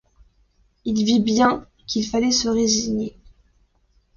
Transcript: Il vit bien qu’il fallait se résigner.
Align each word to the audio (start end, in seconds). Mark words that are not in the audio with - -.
Il 0.83 1.05
vit 1.05 1.19
bien 1.19 1.67
qu’il 1.85 2.03
fallait 2.07 2.31
se 2.31 2.49
résigner. 2.49 3.13